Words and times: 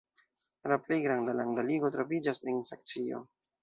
La 0.71 0.77
plej 0.85 0.97
granda 1.03 1.37
landa 1.43 1.69
ligo 1.69 1.95
troviĝas 1.99 2.45
en 2.53 2.63
Saksio. 2.75 3.27